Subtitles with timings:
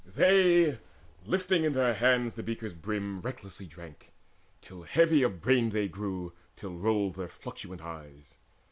[0.15, 0.79] They,
[1.27, 4.11] lifting in their hands the beakers brimmed, Recklessly drank,
[4.59, 8.33] till heavy of brain they grew, Till rolled their fluctuant eyes.